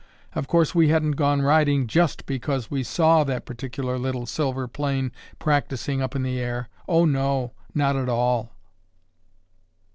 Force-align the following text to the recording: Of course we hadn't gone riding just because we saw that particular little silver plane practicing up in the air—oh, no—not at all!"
Of 0.33 0.47
course 0.47 0.73
we 0.73 0.87
hadn't 0.87 1.11
gone 1.11 1.43
riding 1.43 1.85
just 1.85 2.25
because 2.25 2.71
we 2.71 2.81
saw 2.81 3.23
that 3.25 3.45
particular 3.45 3.99
little 3.99 4.25
silver 4.25 4.67
plane 4.67 5.11
practicing 5.37 6.01
up 6.01 6.15
in 6.15 6.23
the 6.23 6.39
air—oh, 6.39 7.05
no—not 7.05 7.95
at 7.95 8.09
all!" 8.09 8.55